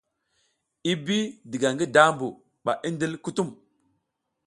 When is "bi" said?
1.05-1.17